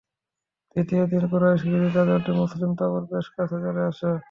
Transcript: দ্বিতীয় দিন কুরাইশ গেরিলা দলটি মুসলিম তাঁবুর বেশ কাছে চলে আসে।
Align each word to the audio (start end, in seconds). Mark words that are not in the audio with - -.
দ্বিতীয় 0.71 1.03
দিন 1.07 1.23
কুরাইশ 1.31 1.61
গেরিলা 1.65 2.03
দলটি 2.05 2.31
মুসলিম 2.33 2.71
তাঁবুর 2.79 3.03
বেশ 3.11 3.27
কাছে 3.35 3.57
চলে 3.65 3.81
আসে। 3.89 4.11